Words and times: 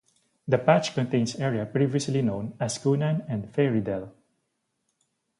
The 0.47 0.57
Patch 0.57 0.95
contains 0.95 1.35
area 1.35 1.63
previously 1.63 2.23
known 2.23 2.57
as 2.59 2.79
Coonan 2.79 3.23
and 3.29 3.53
Fairy 3.53 3.81
Dell. 3.81 4.11